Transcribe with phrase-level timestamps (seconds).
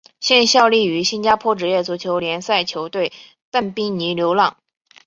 [0.19, 3.13] 现效力于新加坡职业足球联赛球队
[3.51, 4.57] 淡滨尼流浪。